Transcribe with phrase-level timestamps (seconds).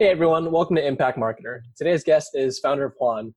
[0.00, 1.62] Hey everyone, welcome to Impact Marketer.
[1.76, 3.34] Today's guest is founder of Huan,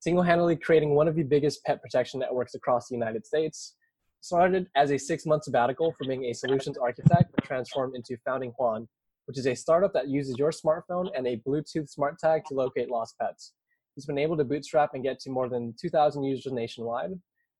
[0.00, 3.76] single-handedly creating one of the biggest pet protection networks across the United States.
[4.20, 8.86] Started as a six-month sabbatical from being a solutions architect, transformed into founding Huan,
[9.24, 12.90] which is a startup that uses your smartphone and a Bluetooth smart tag to locate
[12.90, 13.54] lost pets.
[13.94, 17.12] He's been able to bootstrap and get to more than 2,000 users nationwide.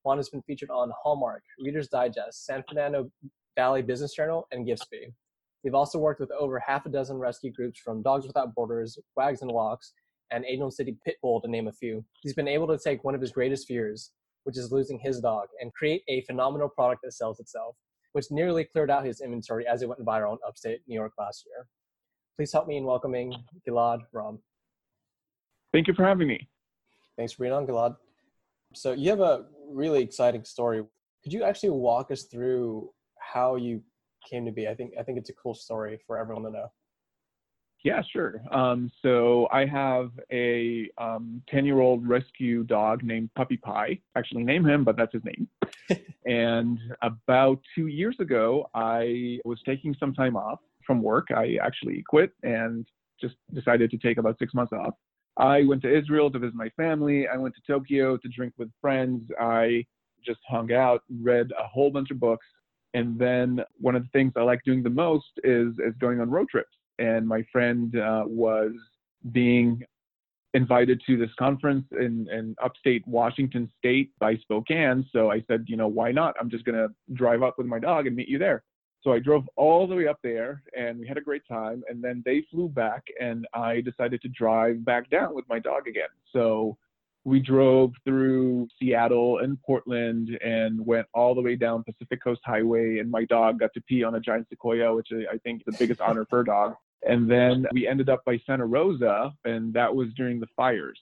[0.04, 3.10] Huan has been featured on Hallmark, Reader's Digest, San Fernando
[3.56, 5.14] Valley Business Journal, and Gipsby.
[5.62, 9.42] They've also worked with over half a dozen rescue groups from Dogs Without Borders, Wags
[9.42, 9.92] and Walks,
[10.30, 12.04] and Angel City Pitbull, to name a few.
[12.20, 14.10] He's been able to take one of his greatest fears,
[14.44, 17.76] which is losing his dog, and create a phenomenal product that sells itself,
[18.12, 21.44] which nearly cleared out his inventory as it went viral in upstate New York last
[21.46, 21.66] year.
[22.36, 23.34] Please help me in welcoming
[23.68, 24.38] Gilad Ram.
[25.72, 26.48] Thank you for having me.
[27.16, 27.94] Thanks for being on, Gilad.
[28.74, 30.82] So you have a really exciting story.
[31.22, 33.82] Could you actually walk us through how you
[34.28, 34.68] came to be.
[34.68, 36.72] I think I think it's a cool story for everyone to know.
[37.84, 38.40] Yeah, sure.
[38.52, 43.98] Um, so I have a 10-year-old um, rescue dog named Puppy Pie.
[44.16, 45.48] Actually, name him, but that's his name.
[46.26, 51.28] and about two years ago, I was taking some time off from work.
[51.34, 52.86] I actually quit and
[53.20, 54.94] just decided to take about six months off.
[55.36, 57.26] I went to Israel to visit my family.
[57.26, 59.22] I went to Tokyo to drink with friends.
[59.40, 59.84] I
[60.24, 62.46] just hung out, read a whole bunch of books,
[62.94, 66.30] and then one of the things I like doing the most is is going on
[66.30, 66.76] road trips.
[66.98, 68.72] And my friend uh, was
[69.32, 69.82] being
[70.54, 75.06] invited to this conference in, in upstate Washington State by Spokane.
[75.10, 76.34] So I said, you know, why not?
[76.38, 78.62] I'm just gonna drive up with my dog and meet you there.
[79.02, 81.82] So I drove all the way up there and we had a great time.
[81.88, 85.88] And then they flew back and I decided to drive back down with my dog
[85.88, 86.08] again.
[86.32, 86.76] So
[87.24, 92.98] we drove through Seattle and Portland and went all the way down Pacific Coast Highway.
[92.98, 95.78] And my dog got to pee on a giant sequoia, which I think is the
[95.78, 96.74] biggest honor for a dog.
[97.08, 100.98] And then we ended up by Santa Rosa, and that was during the fires.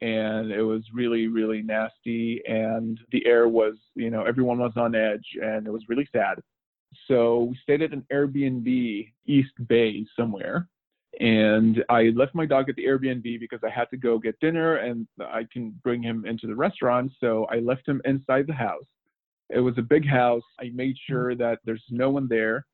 [0.00, 2.42] And it was really, really nasty.
[2.46, 6.40] And the air was, you know, everyone was on edge, and it was really sad.
[7.06, 10.68] So we stayed at an Airbnb East Bay somewhere
[11.20, 14.76] and I left my dog at the Airbnb because I had to go get dinner
[14.76, 17.12] and I can bring him into the restaurant.
[17.18, 18.86] So I left him inside the house.
[19.50, 20.42] It was a big house.
[20.60, 21.12] I made mm-hmm.
[21.12, 22.66] sure that there's no one there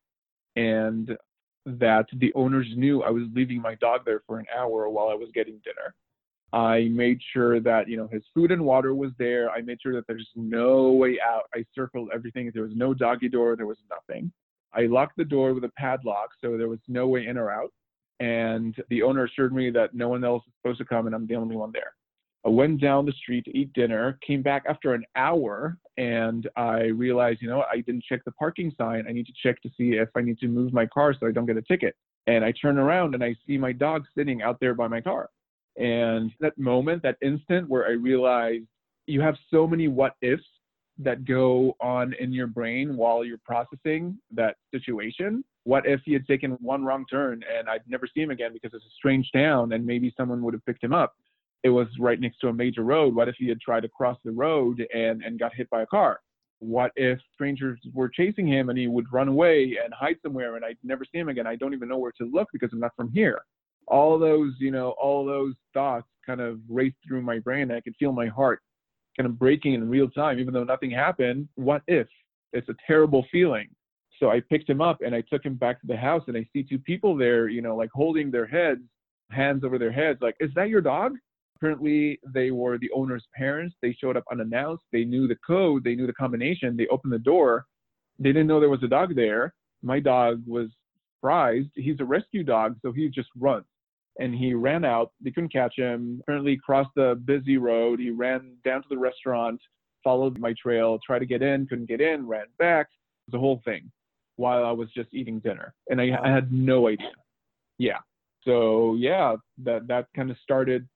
[0.57, 1.17] and
[1.65, 5.15] that the owners knew I was leaving my dog there for an hour while I
[5.15, 5.95] was getting dinner.
[6.53, 9.51] I made sure that, you know, his food and water was there.
[9.51, 11.45] I made sure that there's no way out.
[11.55, 12.51] I circled everything.
[12.53, 13.57] There was no doggy door.
[13.57, 14.31] There was nothing.
[14.75, 17.73] I locked the door with a padlock so there was no way in or out
[18.21, 21.27] and the owner assured me that no one else is supposed to come and I'm
[21.27, 21.95] the only one there.
[22.47, 26.83] I went down the street to eat dinner, came back after an hour, and I
[26.85, 29.07] realized, you know, I didn't check the parking sign.
[29.09, 31.33] I need to check to see if I need to move my car so I
[31.33, 31.97] don't get a ticket.
[32.27, 35.31] And I turn around and I see my dog sitting out there by my car.
[35.77, 38.67] And that moment, that instant where I realized
[39.07, 40.43] you have so many what ifs
[40.99, 46.27] that go on in your brain while you're processing that situation what if he had
[46.27, 49.73] taken one wrong turn and I'd never see him again because it's a strange town
[49.73, 51.15] and maybe someone would have picked him up?
[51.63, 53.15] It was right next to a major road.
[53.15, 55.87] What if he had tried to cross the road and, and got hit by a
[55.87, 56.21] car?
[56.59, 60.65] What if strangers were chasing him and he would run away and hide somewhere and
[60.65, 61.47] I'd never see him again?
[61.47, 63.41] I don't even know where to look because I'm not from here.
[63.87, 67.71] All those, you know, all those thoughts kind of raced through my brain.
[67.71, 68.61] I could feel my heart
[69.17, 71.49] kind of breaking in real time, even though nothing happened.
[71.55, 72.07] What if?
[72.53, 73.69] It's a terrible feeling
[74.19, 76.47] so I picked him up and I took him back to the house and I
[76.53, 78.83] see two people there, you know, like holding their heads,
[79.31, 81.15] hands over their heads, like, is that your dog?
[81.57, 83.75] Apparently, they were the owner's parents.
[83.81, 84.85] They showed up unannounced.
[84.93, 86.77] They knew the code, they knew the combination.
[86.77, 87.67] They opened the door.
[88.19, 89.55] They didn't know there was a dog there.
[89.83, 90.69] My dog was
[91.17, 91.71] surprised.
[91.75, 93.65] He's a rescue dog, so he just runs.
[94.21, 95.13] And he ran out.
[95.21, 96.21] They couldn't catch him.
[96.23, 97.99] Apparently, crossed the busy road.
[97.99, 99.61] He ran down to the restaurant,
[100.05, 102.89] followed my trail, tried to get in, couldn't get in, ran back.
[103.29, 103.91] The whole thing
[104.37, 107.11] while I was just eating dinner, and I, I had no idea.
[107.79, 107.99] Yeah.
[108.45, 110.87] So yeah, that that kind of started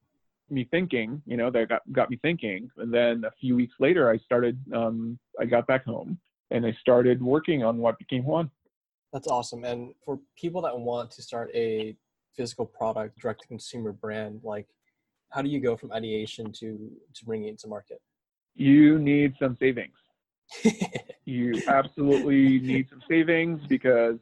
[0.50, 1.23] me thinking.
[1.25, 4.59] You know, that got got me thinking, and then a few weeks later, I started.
[4.75, 6.19] Um, I got back home
[6.50, 8.50] and I started working on what became Huan.
[9.12, 9.65] That's awesome.
[9.65, 11.97] And for people that want to start a
[12.38, 14.69] physical product, direct to consumer brand, like
[15.31, 16.69] how do you go from ideation to
[17.14, 18.00] to bringing it to market?
[18.55, 19.99] You need some savings
[21.25, 24.17] you absolutely need some savings because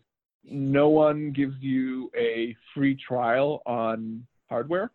[0.44, 4.90] no one gives you a free trial on hardware.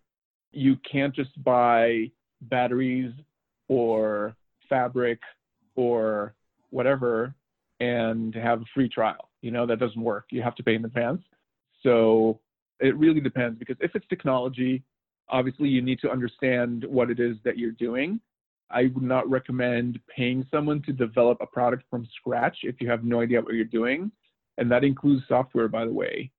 [0.52, 3.14] You can't just buy batteries
[3.68, 4.36] or
[4.70, 5.20] fabric
[5.76, 6.36] or
[6.70, 7.34] whatever
[7.80, 9.30] and have a free trial.
[9.42, 10.26] You know, that doesn't work.
[10.32, 11.22] You have to pay in advance.
[11.84, 12.40] So
[12.82, 14.84] It really depends because if it's technology,
[15.30, 18.20] obviously you need to understand what it is that you're doing.
[18.72, 23.04] I would not recommend paying someone to develop a product from scratch if you have
[23.04, 24.12] no idea what you're doing.
[24.58, 26.32] And that includes software, by the way.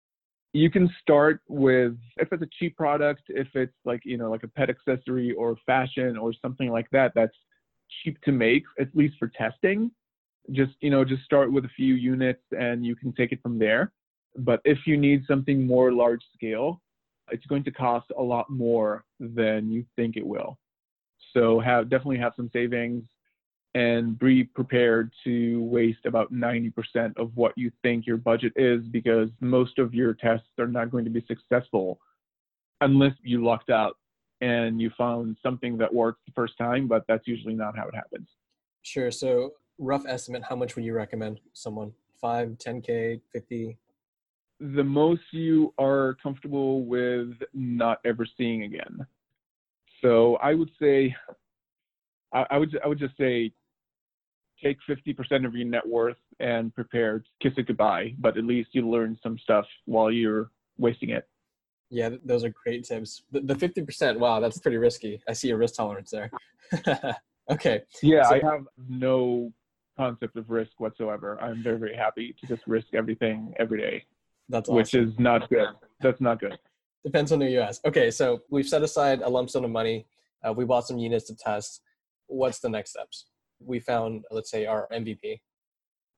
[0.53, 4.43] You can start with, if it's a cheap product, if it's like, you know, like
[4.43, 7.37] a pet accessory or fashion or something like that, that's
[8.03, 9.91] cheap to make, at least for testing.
[10.51, 13.59] Just, you know, just start with a few units and you can take it from
[13.59, 13.93] there.
[14.37, 16.81] But if you need something more large scale,
[17.31, 20.59] it's going to cost a lot more than you think it will.
[21.33, 23.05] So have definitely have some savings
[23.75, 26.73] and be prepared to waste about 90%
[27.17, 31.05] of what you think your budget is because most of your tests are not going
[31.05, 31.99] to be successful
[32.83, 33.97] unless you lucked out
[34.43, 37.95] and you found something that works the first time, but that's usually not how it
[37.95, 38.29] happens.
[38.83, 39.11] Sure.
[39.11, 41.93] So rough estimate, how much would you recommend someone?
[42.21, 43.79] 5, 10K, 50?
[44.63, 49.05] The most you are comfortable with not ever seeing again.
[50.01, 51.15] So I would say,
[52.33, 53.53] I, I would I would just say,
[54.63, 58.15] take 50% of your net worth and prepare to kiss it goodbye.
[58.19, 61.29] But at least you learn some stuff while you're wasting it.
[61.91, 63.25] Yeah, those are great tips.
[63.33, 65.21] The, the 50%, wow, that's pretty risky.
[65.29, 66.31] I see a risk tolerance there.
[67.51, 67.83] okay.
[68.03, 69.53] Yeah, so, I have no
[69.97, 71.39] concept of risk whatsoever.
[71.43, 74.05] I'm very, very happy to just risk everything every day.
[74.53, 74.77] That's awesome.
[74.77, 75.69] Which is not good.
[76.01, 76.59] That's not good.
[77.05, 77.85] Depends on who you ask.
[77.87, 80.07] Okay, so we've set aside a lump sum of money.
[80.47, 81.81] Uh, we bought some units to test.
[82.27, 83.27] What's the next steps?
[83.61, 85.41] We found, let's say, our MVP.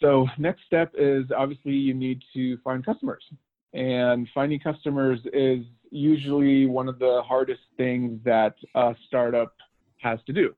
[0.02, 3.24] So next step is obviously you need to find customers,
[3.72, 9.54] and finding customers is usually one of the hardest things that a startup
[9.98, 10.52] has to do,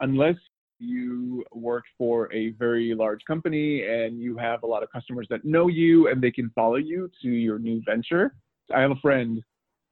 [0.00, 0.36] unless
[0.78, 5.44] you work for a very large company and you have a lot of customers that
[5.44, 8.34] know you and they can follow you to your new venture.
[8.74, 9.42] I have a friend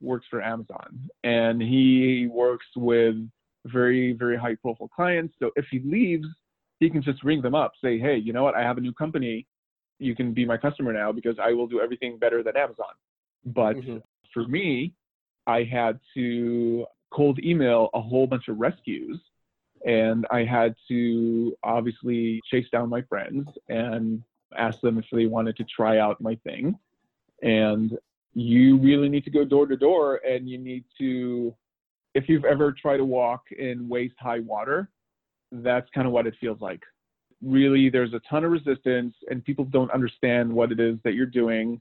[0.01, 3.17] works for Amazon and he works with
[3.67, 5.35] very, very high profile clients.
[5.41, 6.27] So if he leaves,
[6.79, 8.55] he can just ring them up, say, hey, you know what?
[8.55, 9.47] I have a new company.
[9.99, 12.87] You can be my customer now because I will do everything better than Amazon.
[13.47, 13.99] But mm-hmm.
[14.33, 14.93] for me,
[15.47, 19.19] I had to cold email a whole bunch of rescues
[19.87, 24.23] and I had to obviously chase down my friends and
[24.59, 26.77] ask them if they wanted to try out my thing.
[27.43, 27.97] And
[28.35, 31.55] you really need to go door to door and you need to
[32.15, 34.91] if you've ever tried to walk in waist high water
[35.53, 36.83] that's kind of what it feels like.
[37.41, 41.27] Really there's a ton of resistance and people don't understand what it is that you're
[41.27, 41.81] doing.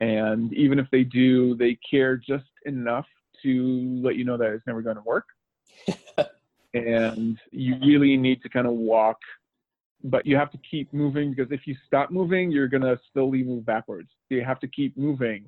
[0.00, 3.06] And even if they do they care just enough
[3.42, 5.26] to let you know that it's never going to work
[6.74, 9.18] and you really need to kind of walk
[10.02, 13.42] but you have to keep moving because if you stop moving you're going to slowly
[13.42, 15.44] move backwards you have to keep moving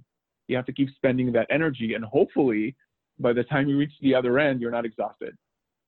[0.48, 2.74] you have to keep spending that energy and hopefully
[3.18, 5.36] by the time you reach the other end you're not exhausted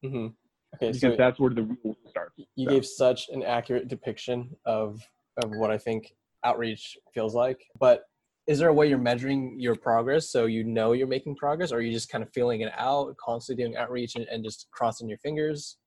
[0.04, 0.26] mm-hmm.
[0.74, 2.70] okay because so that's where the real starts you so.
[2.70, 5.00] gave such an accurate depiction of
[5.42, 6.14] of what i think
[6.44, 8.04] outreach feels like but
[8.46, 11.76] is there a way you're measuring your progress so you know you're making progress or
[11.76, 15.08] are you just kind of feeling it out constantly doing outreach and, and just crossing
[15.08, 15.78] your fingers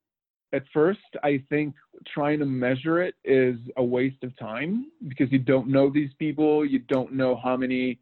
[0.54, 1.76] at first i think
[2.08, 6.66] trying to measure it is a waste of time because you don't know these people
[6.66, 8.00] you don't know how many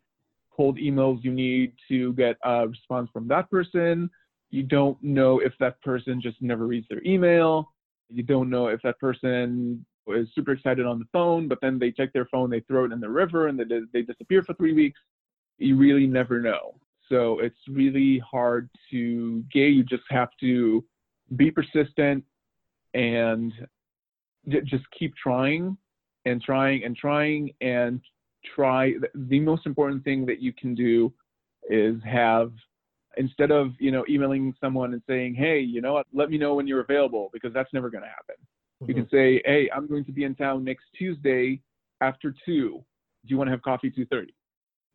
[0.55, 4.09] cold emails you need to get a response from that person.
[4.51, 7.71] You don't know if that person just never reads their email.
[8.09, 11.91] You don't know if that person is super excited on the phone, but then they
[11.91, 14.73] check their phone, they throw it in the river, and they, they disappear for three
[14.73, 14.99] weeks.
[15.57, 16.75] You really never know.
[17.09, 19.67] So it's really hard to get.
[19.67, 20.83] You just have to
[21.35, 22.23] be persistent
[22.93, 23.53] and
[24.65, 25.77] just keep trying
[26.25, 28.01] and trying and trying and
[28.55, 31.11] try the most important thing that you can do
[31.69, 32.51] is have
[33.17, 36.53] instead of you know emailing someone and saying hey you know what let me know
[36.53, 38.35] when you're available because that's never going to happen
[38.87, 38.97] mm-hmm.
[38.97, 41.61] you can say hey i'm going to be in town next tuesday
[42.01, 42.83] after 2 do
[43.25, 44.27] you want to have coffee 2.30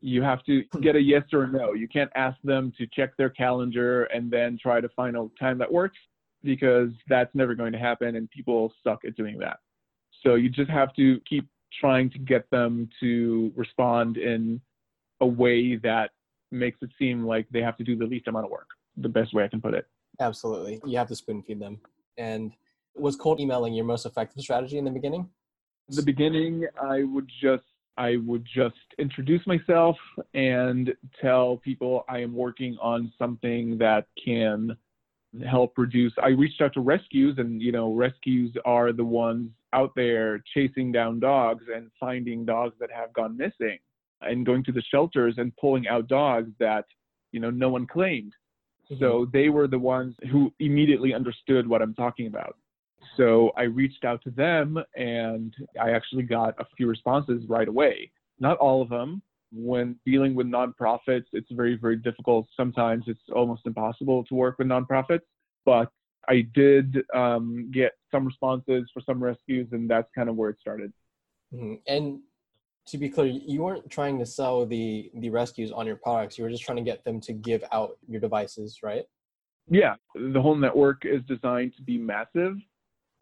[0.02, 0.80] you have to hmm.
[0.80, 4.30] get a yes or a no you can't ask them to check their calendar and
[4.30, 5.98] then try to find a time that works
[6.42, 9.58] because that's never going to happen and people suck at doing that
[10.22, 11.46] so you just have to keep
[11.78, 14.60] trying to get them to respond in
[15.20, 16.10] a way that
[16.50, 18.68] makes it seem like they have to do the least amount of work.
[18.96, 19.86] The best way I can put it.
[20.18, 20.80] Absolutely.
[20.84, 21.78] You have to spoon feed them.
[22.18, 22.52] And
[22.94, 25.28] was cold emailing your most effective strategy in the beginning?
[25.88, 27.64] In the beginning, I would just
[27.96, 29.96] I would just introduce myself
[30.32, 34.76] and tell people I am working on something that can
[35.48, 36.12] help reduce.
[36.22, 40.90] I reached out to rescues, and you know, rescues are the ones out there chasing
[40.90, 43.78] down dogs and finding dogs that have gone missing.
[44.22, 46.84] and going to the shelters and pulling out dogs that
[47.32, 48.34] you know no one claimed.
[48.90, 49.02] Mm-hmm.
[49.02, 52.56] So they were the ones who immediately understood what I'm talking about.
[53.16, 58.10] So I reached out to them and I actually got a few responses right away.
[58.38, 59.22] Not all of them.
[59.52, 62.46] When dealing with nonprofits, it's very, very difficult.
[62.56, 65.22] Sometimes it's almost impossible to work with nonprofits.
[65.66, 65.90] But
[66.28, 70.60] I did um, get some responses for some rescues, and that's kind of where it
[70.60, 70.92] started.
[71.52, 71.74] Mm-hmm.
[71.88, 72.20] And
[72.86, 76.38] to be clear, you weren't trying to sell the the rescues on your products.
[76.38, 79.04] You were just trying to get them to give out your devices, right?
[79.68, 82.56] Yeah, the whole network is designed to be massive,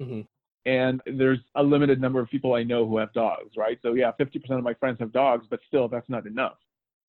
[0.01, 0.21] mm-hmm.
[0.67, 3.79] and there's a limited number of people I know who have dogs, right?
[3.83, 6.57] So yeah, 50% of my friends have dogs, but still, that's not enough.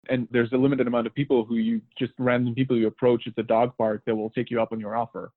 [0.07, 3.35] And there's a limited amount of people who you just random people you approach at
[3.35, 5.31] the dog park that will take you up on your offer.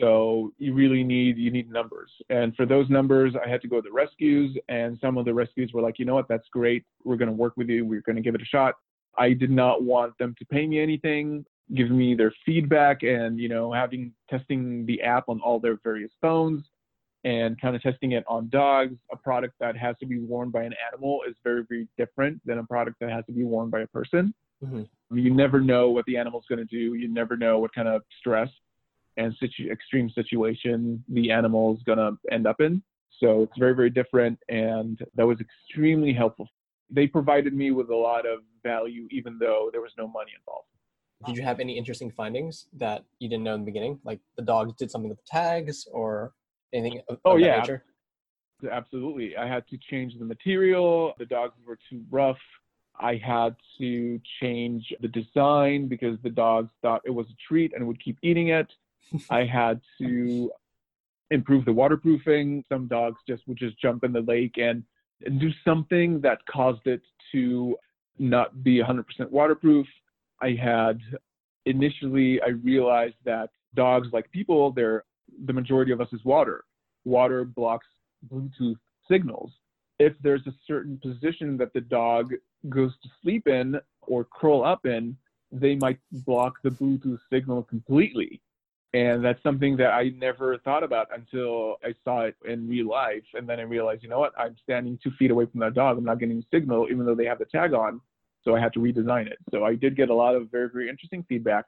[0.00, 2.10] So you really need you need numbers.
[2.30, 5.34] And for those numbers, I had to go to the rescues, and some of the
[5.34, 6.84] rescues were like, you know what, that's great.
[7.04, 7.84] We're going to work with you.
[7.84, 8.76] We're going to give it a shot.
[9.18, 11.44] I did not want them to pay me anything,
[11.74, 16.12] give me their feedback, and you know, having testing the app on all their various
[16.20, 16.64] phones,
[17.24, 18.96] and kind of testing it on dogs.
[19.12, 22.58] A product that has to be worn by an animal is very very different than
[22.58, 24.34] a product that has to be worn by a person.
[24.64, 25.16] Mm-hmm.
[25.16, 26.94] You never know what the animal's going to do.
[26.94, 28.48] You never know what kind of stress
[29.16, 32.82] and situ- extreme situation the animal is going to end up in.
[33.18, 34.38] So it's very, very different.
[34.48, 36.48] And that was extremely helpful.
[36.90, 40.66] They provided me with a lot of value, even though there was no money involved.
[41.26, 44.00] Did you have any interesting findings that you didn't know in the beginning?
[44.04, 46.32] Like the dogs did something with the tags or
[46.72, 47.64] anything of, oh, yeah.
[48.70, 49.36] Absolutely.
[49.36, 51.14] I had to change the material.
[51.18, 52.38] The dogs were too rough.
[52.98, 57.86] I had to change the design because the dogs thought it was a treat and
[57.86, 58.70] would keep eating it.
[59.30, 60.50] I had to
[61.30, 62.64] improve the waterproofing.
[62.68, 64.82] Some dogs just would just jump in the lake and,
[65.24, 67.00] and do something that caused it
[67.32, 67.76] to
[68.18, 69.86] not be 100% waterproof.
[70.42, 71.00] I had
[71.66, 75.04] initially I realized that dogs like people, they're
[75.44, 76.64] the majority of us is water.
[77.04, 77.86] Water blocks
[78.28, 78.78] Bluetooth
[79.10, 79.52] signals.
[79.98, 82.32] If there's a certain position that the dog
[82.68, 85.16] goes to sleep in or curl up in,
[85.52, 88.40] they might block the Bluetooth signal completely.
[88.92, 93.22] And that's something that I never thought about until I saw it in real life.
[93.34, 94.32] And then I realized, you know what?
[94.36, 95.96] I'm standing two feet away from that dog.
[95.96, 98.00] I'm not getting a signal, even though they have the tag on.
[98.42, 99.38] So I had to redesign it.
[99.50, 101.66] So I did get a lot of very, very interesting feedback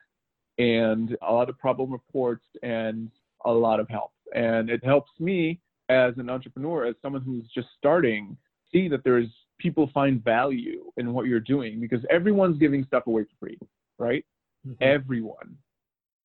[0.57, 3.09] and a lot of problem reports and
[3.45, 4.11] a lot of help.
[4.35, 5.59] And it helps me
[5.89, 8.37] as an entrepreneur, as someone who's just starting,
[8.71, 9.27] see that there's
[9.59, 13.59] people find value in what you're doing because everyone's giving stuff away for free,
[13.99, 14.25] right?
[14.67, 14.83] Mm-hmm.
[14.83, 15.57] Everyone.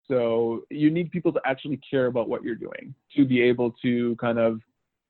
[0.06, 4.16] So you need people to actually care about what you're doing to be able to
[4.16, 4.60] kind of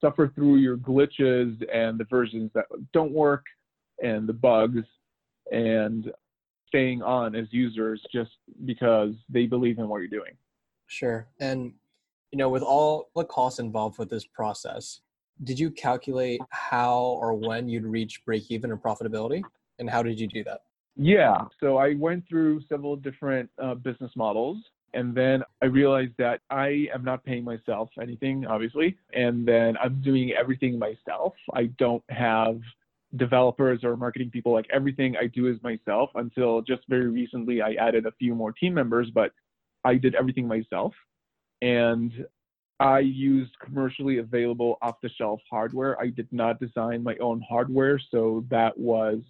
[0.00, 3.44] suffer through your glitches and the versions that don't work
[4.02, 4.82] and the bugs
[5.52, 6.12] and
[6.66, 8.32] staying on as users just
[8.64, 10.32] because they believe in what you're doing.
[10.86, 11.28] Sure.
[11.40, 11.72] And
[12.32, 15.00] you know, with all the costs involved with this process,
[15.44, 19.42] did you calculate how or when you'd reach break even or profitability?
[19.78, 20.62] And how did you do that?
[20.96, 21.42] Yeah.
[21.60, 24.58] So I went through several different uh, business models
[24.94, 28.96] and then I realized that I am not paying myself anything, obviously.
[29.12, 31.34] And then I'm doing everything myself.
[31.54, 32.60] I don't have
[33.16, 34.52] developers or marketing people.
[34.52, 38.52] Like everything I do is myself until just very recently I added a few more
[38.52, 39.32] team members, but
[39.84, 40.94] I did everything myself.
[41.62, 42.26] And
[42.80, 46.00] I used commercially available off the shelf hardware.
[46.00, 48.00] I did not design my own hardware.
[48.10, 49.20] So that was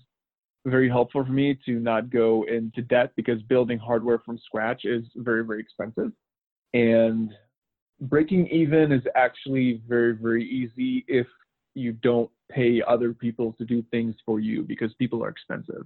[0.67, 5.05] very helpful for me to not go into debt because building hardware from scratch is
[5.17, 6.13] very, very expensive.
[6.75, 7.33] And
[8.01, 11.27] breaking even is actually very, very easy if
[11.75, 15.85] you don't pay other people to do things for you because people are expensive.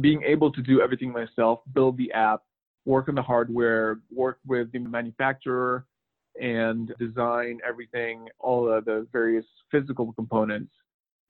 [0.00, 2.42] Being able to do everything myself, build the app,
[2.84, 5.86] work on the hardware, work with the manufacturer,
[6.40, 10.72] and design everything, all of the various physical components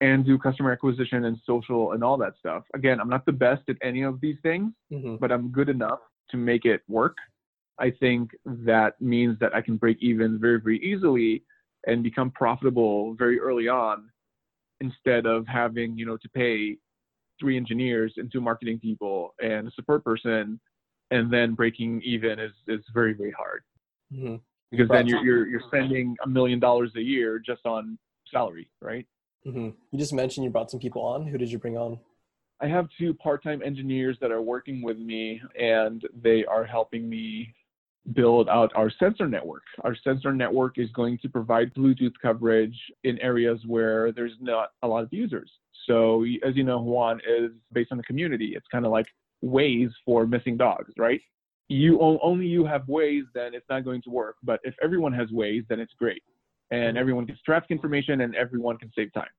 [0.00, 2.64] and do customer acquisition and social and all that stuff.
[2.74, 5.16] Again, I'm not the best at any of these things, mm-hmm.
[5.16, 7.16] but I'm good enough to make it work.
[7.78, 11.44] I think that means that I can break even very, very easily
[11.86, 14.08] and become profitable very early on
[14.80, 16.76] instead of having, you know, to pay
[17.38, 20.60] three engineers and two marketing people and a support person
[21.12, 23.62] and then breaking even is, is very, very hard.
[24.12, 24.36] Mm-hmm.
[24.70, 27.98] Because then you're, you're, you're spending a million dollars a year just on
[28.30, 29.06] salary, right?
[29.46, 29.68] Mm-hmm.
[29.90, 31.26] You just mentioned you brought some people on.
[31.26, 31.98] Who did you bring on?
[32.60, 37.54] I have two part-time engineers that are working with me, and they are helping me
[38.14, 39.64] build out our sensor network.
[39.82, 44.88] Our sensor network is going to provide Bluetooth coverage in areas where there's not a
[44.88, 45.50] lot of users.
[45.86, 48.54] So, as you know, Huan is based on the community.
[48.56, 49.06] It's kind of like
[49.44, 51.20] Waze for missing dogs, right?
[51.68, 54.36] You only you have Waze, then it's not going to work.
[54.42, 56.22] But if everyone has Waze, then it's great,
[56.70, 56.98] and mm-hmm.
[56.98, 59.30] everyone gets traffic information, and everyone can save time.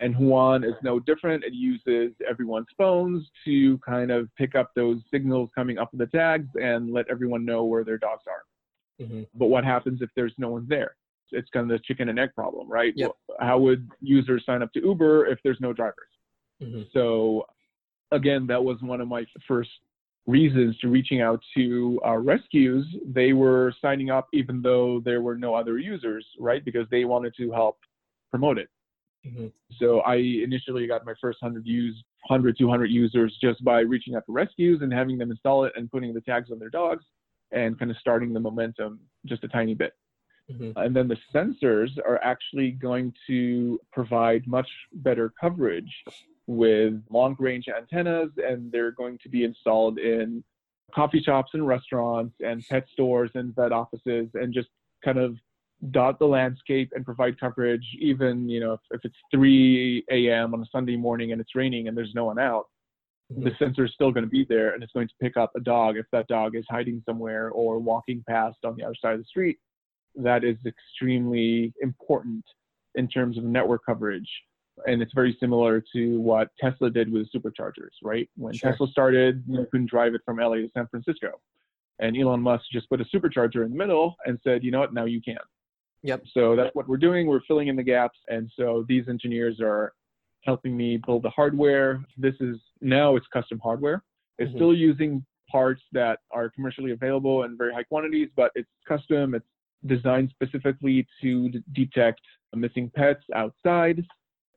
[0.00, 1.42] And Huan is no different.
[1.44, 6.16] It uses everyone's phones to kind of pick up those signals coming up with the
[6.16, 9.04] tags and let everyone know where their dogs are.
[9.04, 9.22] Mm-hmm.
[9.34, 10.94] But what happens if there's no one there?
[11.32, 12.92] It's kind of the chicken and egg problem, right?
[12.96, 13.10] Yep.
[13.40, 15.94] How would users sign up to Uber if there's no drivers?
[16.62, 16.82] Mm-hmm.
[16.92, 17.44] So,
[18.12, 19.70] again, that was one of my first
[20.26, 22.86] reasons to reaching out to uh, rescues.
[23.06, 26.64] They were signing up even though there were no other users, right?
[26.64, 27.78] Because they wanted to help
[28.30, 28.68] promote it.
[29.26, 29.46] Mm-hmm.
[29.80, 31.96] So I initially got my first 100 use
[32.28, 35.90] 100 200 users just by reaching out to rescues and having them install it and
[35.90, 37.04] putting the tags on their dogs
[37.52, 39.94] and kind of starting the momentum just a tiny bit.
[40.50, 40.78] Mm-hmm.
[40.78, 45.92] And then the sensors are actually going to provide much better coverage
[46.48, 50.42] with long range antennas, and they're going to be installed in
[50.94, 54.68] coffee shops and restaurants and pet stores and vet offices and just
[55.04, 55.36] kind of
[55.90, 60.60] dot the landscape and provide coverage even you know if, if it's 3 a.m on
[60.60, 62.66] a sunday morning and it's raining and there's no one out
[63.32, 63.44] mm-hmm.
[63.44, 65.60] the sensor is still going to be there and it's going to pick up a
[65.60, 69.20] dog if that dog is hiding somewhere or walking past on the other side of
[69.20, 69.58] the street
[70.16, 72.44] that is extremely important
[72.96, 74.28] in terms of network coverage
[74.86, 78.70] and it's very similar to what tesla did with superchargers right when sure.
[78.70, 81.32] tesla started you couldn't drive it from la to san francisco
[82.00, 84.94] and elon musk just put a supercharger in the middle and said you know what
[84.94, 85.38] now you can
[86.02, 86.22] Yep.
[86.32, 87.26] So that's what we're doing.
[87.26, 88.18] We're filling in the gaps.
[88.28, 89.92] And so these engineers are
[90.44, 92.04] helping me build the hardware.
[92.16, 94.02] This is now it's custom hardware.
[94.38, 94.58] It's mm-hmm.
[94.58, 99.34] still using parts that are commercially available in very high quantities, but it's custom.
[99.34, 99.46] It's
[99.86, 102.20] designed specifically to d- detect
[102.54, 104.04] missing pets outside.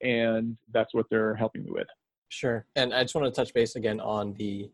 [0.04, 1.88] And that's what they're helping me with.
[2.30, 2.66] Sure.
[2.76, 4.72] And I just want to touch base again on the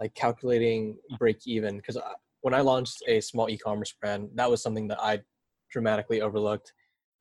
[0.00, 1.98] like calculating break even because
[2.42, 5.20] when I launched a small e-commerce brand, that was something that I
[5.70, 6.72] dramatically overlooked.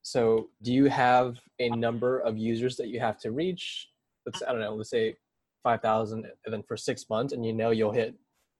[0.01, 3.89] So, do you have a number of users that you have to reach?
[4.25, 5.15] Let's I don't know, let's say
[5.63, 8.13] five thousand, and then for six months, and you know you'll hit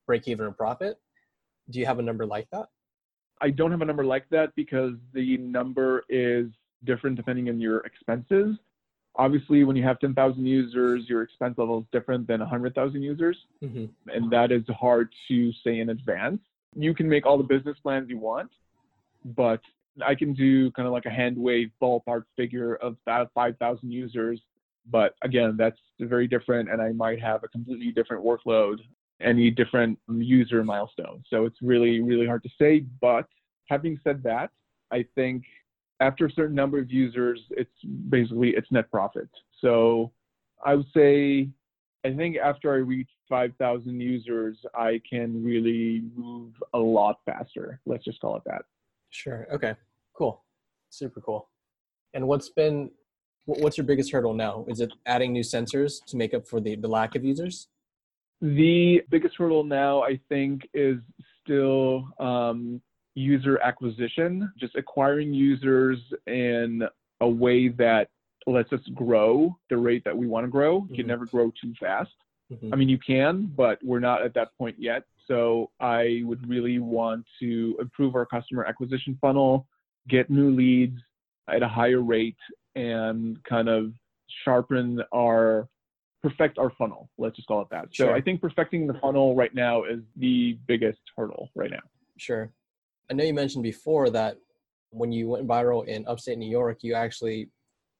[0.06, 0.98] break even or profit.
[1.70, 2.66] Do you have a number like that?
[3.40, 6.46] I don't have a number like that because the number is
[6.84, 8.56] different depending on your expenses.
[9.18, 13.36] Obviously, when you have 10,000 users, your expense level is different than 100,000 users.
[13.62, 13.86] Mm-hmm.
[14.08, 16.40] And that is hard to say in advance.
[16.74, 18.50] You can make all the business plans you want,
[19.24, 19.60] but
[20.04, 24.40] I can do kind of like a hand wave ballpark figure of about 5,000 users.
[24.90, 28.76] But again, that's very different, and I might have a completely different workload,
[29.20, 31.24] any different user milestone.
[31.28, 32.84] So it's really, really hard to say.
[33.00, 33.26] But
[33.68, 34.50] having said that,
[34.92, 35.44] I think
[36.00, 37.70] after a certain number of users, it's
[38.08, 39.28] basically it's net profit.
[39.60, 40.12] So
[40.64, 41.48] I would say,
[42.04, 47.80] I think after I reach 5,000 users, I can really move a lot faster.
[47.86, 48.62] Let's just call it that.
[49.10, 49.46] Sure.
[49.52, 49.74] Okay.
[50.14, 50.42] Cool.
[50.90, 51.48] Super cool.
[52.14, 52.90] And what's been
[53.46, 54.64] what's your biggest hurdle now?
[54.68, 57.68] Is it adding new sensors to make up for the, the lack of users?
[58.40, 60.98] The biggest hurdle now, I think, is
[61.42, 62.82] still um,
[63.16, 66.82] user acquisition, just acquiring users in
[67.20, 68.08] a way that
[68.46, 70.86] lets us grow the rate that we want to grow.
[70.88, 71.08] You can mm-hmm.
[71.08, 72.12] never grow too fast.
[72.52, 72.72] Mm-hmm.
[72.72, 75.02] I mean, you can, but we're not at that point yet.
[75.26, 79.66] So I would really want to improve our customer acquisition funnel,
[80.08, 81.00] get new leads
[81.48, 82.36] at a higher rate,
[82.76, 83.92] and kind of
[84.44, 85.66] sharpen our
[86.22, 87.08] perfect our funnel.
[87.18, 87.88] Let's just call it that.
[87.90, 88.08] Sure.
[88.08, 91.82] So I think perfecting the funnel right now is the biggest hurdle right now.
[92.18, 92.50] Sure.
[93.10, 94.38] I know you mentioned before that
[94.90, 97.50] when you went viral in upstate New York, you actually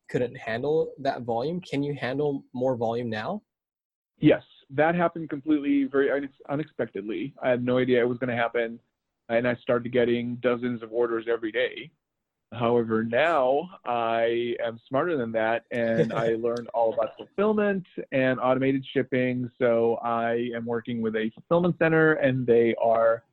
[0.08, 1.60] couldn't handle that volume.
[1.60, 3.42] Can you handle more volume now?
[4.18, 7.34] Yes that happened completely very unexpectedly.
[7.42, 8.78] I had no idea it was going to happen,
[9.28, 11.90] and I started getting dozens of orders every day.
[12.52, 18.84] However, now I am smarter than that, and I learned all about fulfillment and automated
[18.92, 19.50] shipping.
[19.58, 23.24] So I am working with a fulfillment center, and they are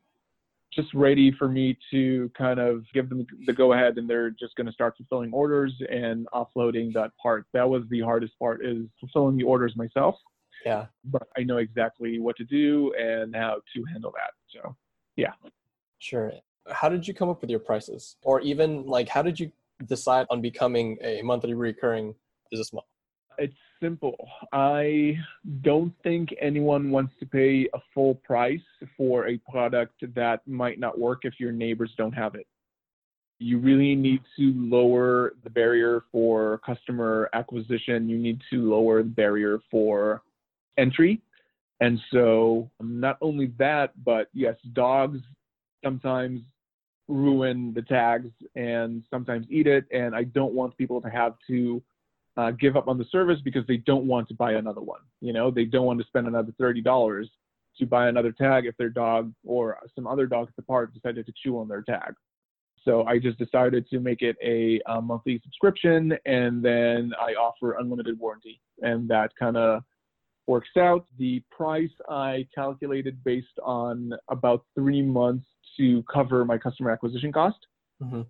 [0.74, 4.54] just ready for me to kind of give them the go ahead and they're just
[4.56, 7.46] going to start fulfilling orders and offloading that part.
[7.52, 10.16] That was the hardest part is fulfilling the orders myself.
[10.64, 10.86] Yeah.
[11.04, 14.32] But I know exactly what to do and how to handle that.
[14.48, 14.76] So,
[15.16, 15.32] yeah.
[15.98, 16.32] Sure.
[16.70, 18.16] How did you come up with your prices?
[18.22, 19.52] Or even like, how did you
[19.86, 22.14] decide on becoming a monthly recurring
[22.50, 22.88] business model?
[23.38, 24.16] It's simple.
[24.52, 25.16] I
[25.62, 28.60] don't think anyone wants to pay a full price
[28.96, 32.46] for a product that might not work if your neighbors don't have it.
[33.38, 38.08] You really need to lower the barrier for customer acquisition.
[38.08, 40.22] You need to lower the barrier for
[40.78, 41.20] entry.
[41.80, 45.20] And so, not only that, but yes, dogs
[45.82, 46.40] sometimes
[47.08, 49.84] ruin the tags and sometimes eat it.
[49.92, 51.82] And I don't want people to have to
[52.36, 55.00] uh, give up on the service because they don't want to buy another one.
[55.20, 57.30] You know, they don't want to spend another thirty dollars
[57.78, 61.26] to buy another tag if their dog or some other dog at the park decided
[61.26, 62.14] to chew on their tag.
[62.84, 67.78] So I just decided to make it a, a monthly subscription, and then I offer
[67.78, 69.82] unlimited warranty, and that kind of
[70.46, 71.06] works out.
[71.18, 75.46] The price I calculated based on about three months
[75.78, 77.56] to cover my customer acquisition cost,
[78.02, 78.22] mm-hmm.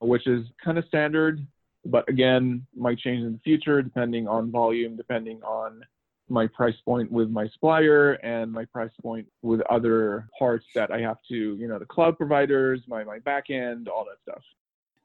[0.00, 1.46] which is kind of standard
[1.84, 5.82] but again, might change in the future depending on volume, depending on
[6.28, 11.00] my price point with my supplier and my price point with other parts that I
[11.00, 14.42] have to, you know, the cloud providers, my my back end, all that stuff.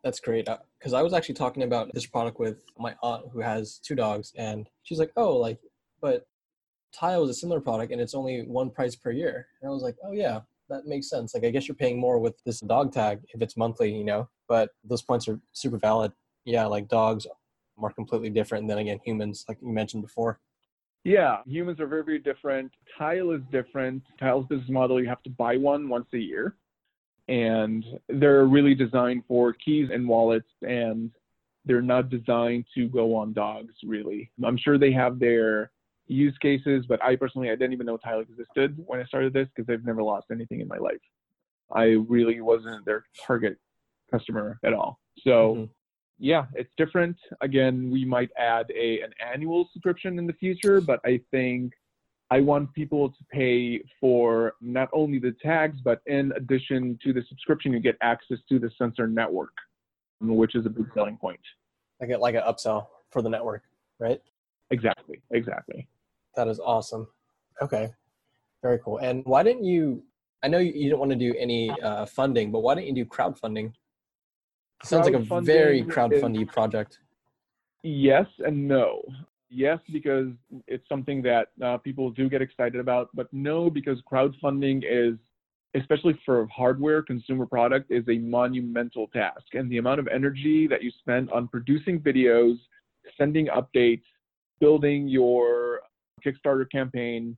[0.04, 0.48] That's great.
[0.80, 3.96] Because uh, I was actually talking about this product with my aunt who has two
[3.96, 5.60] dogs, and she's like, "Oh, like,
[6.00, 6.28] but
[6.94, 9.82] Tile is a similar product, and it's only one price per year." And I was
[9.82, 11.34] like, "Oh yeah, that makes sense.
[11.34, 14.30] Like, I guess you're paying more with this dog tag if it's monthly, you know.
[14.48, 16.12] But those points are super valid
[16.46, 17.28] yeah, like dogs
[17.82, 20.40] are completely different than again humans, like you mentioned before.
[21.04, 22.72] Yeah, humans are very, very different.
[22.98, 24.04] Tile is different.
[24.20, 26.56] Tile's business model, you have to buy one once a year.
[27.28, 31.12] And they're really designed for keys and wallets, and
[31.64, 34.32] they're not designed to go on dogs, really.
[34.44, 35.72] I'm sure they have their
[36.08, 39.48] use cases, but I personally, I didn't even know Tile existed when I started this
[39.56, 41.02] because I've never lost anything in my life.
[41.72, 43.58] I really wasn't their target
[44.12, 45.00] customer at all.
[45.24, 45.64] So mm-hmm
[46.18, 47.18] yeah, it's different.
[47.42, 51.74] Again, we might add a an annual subscription in the future, but I think
[52.32, 57.24] I want people to pay for not only the tags, but in addition to the
[57.30, 59.54] subscription, you get access to the sensor network,
[60.22, 61.40] which is a big selling point.
[62.02, 63.64] I get like an upsell for the network,
[64.00, 64.22] right?
[64.72, 65.88] Exactly, exactly.
[66.36, 67.08] That is awesome.
[67.62, 67.92] Okay,
[68.62, 68.98] very cool.
[68.98, 70.04] And why didn't you?
[70.44, 73.10] I know you didn't want to do any uh, funding, but why didn't you do
[73.10, 73.74] crowdfunding?
[74.84, 77.00] Sounds like a very crowdfunding project.
[77.84, 79.02] Yes and no.
[79.50, 80.32] Yes, because
[80.68, 85.18] it's something that uh, people do get excited about, but no, because crowdfunding is,
[85.76, 89.54] especially for hardware consumer product, is a monumental task.
[89.54, 92.58] And the amount of energy that you spend on producing videos,
[93.18, 94.04] sending updates,
[94.60, 95.82] building your
[96.26, 97.38] Kickstarter campaign,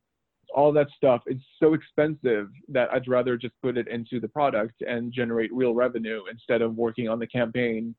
[0.55, 4.81] all that stuff it's so expensive that i'd rather just put it into the product
[4.81, 7.93] and generate real revenue instead of working on the campaign.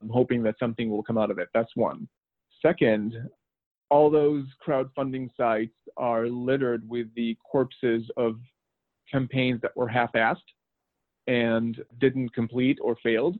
[0.00, 1.48] I'm hoping that something will come out of it.
[1.52, 2.08] That's one.
[2.62, 3.14] Second
[3.90, 8.38] all those crowdfunding sites are littered with the corpses of
[9.10, 10.36] campaigns that were half-assed
[11.26, 13.38] and didn't complete or failed.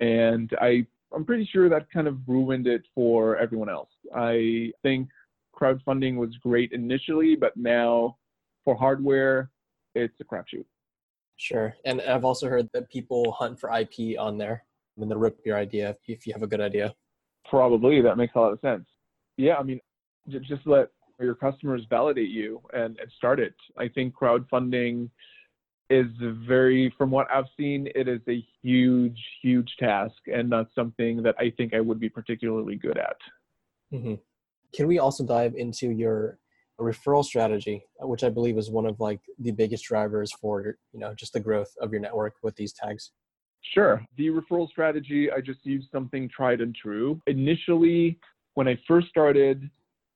[0.00, 3.90] And i i'm pretty sure that kind of ruined it for everyone else.
[4.14, 5.08] I think
[5.58, 8.16] crowdfunding was great initially, but now
[8.64, 9.50] for hardware,
[9.94, 10.64] it's a crapshoot.
[11.36, 11.74] Sure.
[11.84, 14.64] And I've also heard that people hunt for IP on there
[14.96, 16.94] and they rip your idea if you have a good idea.
[17.48, 18.00] Probably.
[18.00, 18.86] That makes a lot of sense.
[19.36, 19.56] Yeah.
[19.56, 19.80] I mean,
[20.28, 20.88] just let
[21.20, 23.54] your customers validate you and, and start it.
[23.78, 25.10] I think crowdfunding
[25.88, 26.06] is
[26.46, 31.36] very, from what I've seen, it is a huge, huge task and not something that
[31.38, 33.16] I think I would be particularly good at.
[33.92, 34.14] Mm-hmm.
[34.74, 36.38] Can we also dive into your
[36.80, 41.00] referral strategy, uh, which I believe is one of like the biggest drivers for you
[41.00, 43.12] know, just the growth of your network with these tags?
[43.62, 44.04] Sure.
[44.16, 47.20] The referral strategy, I just used something tried and true.
[47.26, 48.18] Initially,
[48.54, 49.68] when I first started,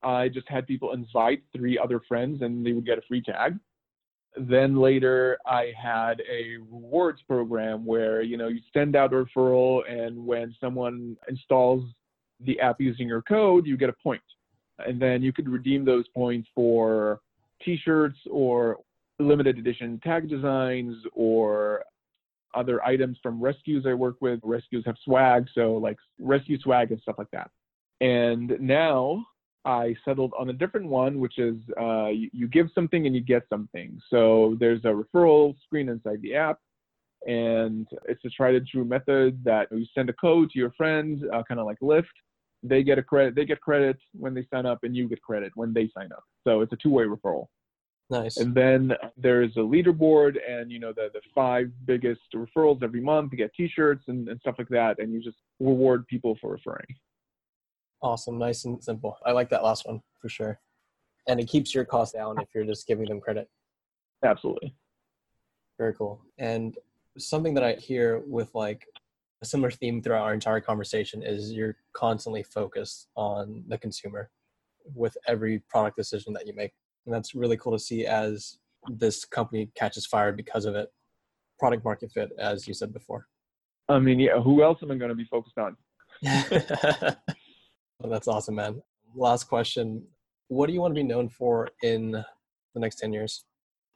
[0.02, 3.58] I just had people invite three other friends and they would get a free tag.
[4.36, 9.82] Then later, I had a rewards program where, you know, you send out a referral
[9.90, 11.84] and when someone installs
[12.38, 14.22] the app using your code, you get a point
[14.86, 17.20] and then you could redeem those points for
[17.64, 18.78] t-shirts or
[19.18, 21.84] limited edition tag designs or
[22.54, 24.40] other items from rescues I work with.
[24.42, 27.50] Rescues have swag, so like rescue swag and stuff like that.
[28.00, 29.24] And now
[29.64, 33.20] I settled on a different one, which is uh, you, you, give something and you
[33.20, 34.00] get something.
[34.08, 36.58] So there's a referral screen inside the app,
[37.26, 41.22] and it's a tried and true method that you send a code to your friend,
[41.32, 42.06] uh, kind of like Lyft,
[42.62, 45.52] they get a credit they get credit when they sign up and you get credit
[45.54, 47.46] when they sign up so it's a two-way referral
[48.10, 53.00] nice and then there's a leaderboard and you know the, the five biggest referrals every
[53.00, 56.52] month you get t-shirts and, and stuff like that and you just reward people for
[56.52, 56.94] referring
[58.02, 59.18] Awesome, nice and simple.
[59.26, 60.58] I like that last one for sure.
[61.28, 63.48] And it keeps your cost down if you're just giving them credit.
[64.24, 64.74] Absolutely.
[65.78, 66.22] Very cool.
[66.38, 66.76] And
[67.18, 68.86] something that I hear with like
[69.42, 74.30] a similar theme throughout our entire conversation is you're constantly focused on the consumer
[74.94, 76.72] with every product decision that you make.
[77.06, 80.88] And that's really cool to see as this company catches fire because of it.
[81.58, 83.26] Product market fit, as you said before.
[83.88, 85.76] I mean, yeah, who else am I going to be focused on?
[86.22, 88.82] well, that's awesome, man.
[89.14, 90.02] Last question.
[90.48, 93.44] What do you want to be known for in the next 10 years?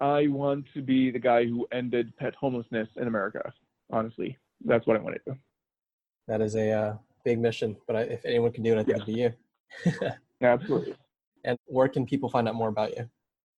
[0.00, 3.52] I want to be the guy who ended pet homelessness in America.
[3.90, 5.38] Honestly, that's what I want to do.
[6.28, 9.08] That is a uh, big mission, but I, if anyone can do it, I think
[9.08, 9.26] yeah.
[9.26, 10.10] it'd be you.
[10.42, 10.94] Absolutely.
[11.44, 13.08] And where can people find out more about you?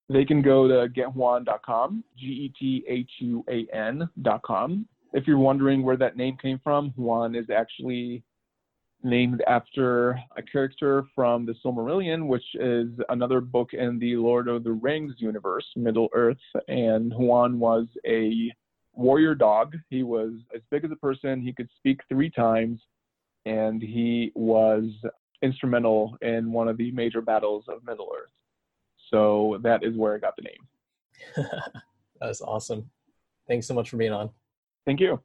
[0.09, 4.87] They can go to gethuan.com, G E T H U A N.com.
[5.13, 8.23] If you're wondering where that name came from, Huan is actually
[9.03, 14.63] named after a character from the Silmarillion, which is another book in the Lord of
[14.63, 16.37] the Rings universe, Middle Earth.
[16.67, 18.51] And Huan was a
[18.95, 19.75] warrior dog.
[19.89, 21.41] He was as big as a person.
[21.41, 22.81] He could speak three times,
[23.45, 24.85] and he was
[25.41, 28.31] instrumental in one of the major battles of Middle Earth.
[29.11, 31.45] So that is where I got the name.
[32.21, 32.89] That's awesome.
[33.47, 34.29] Thanks so much for being on.
[34.85, 35.21] Thank you.